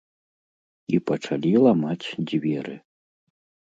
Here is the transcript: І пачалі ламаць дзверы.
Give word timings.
І 0.93 1.01
пачалі 1.11 1.51
ламаць 1.67 2.13
дзверы. 2.33 2.75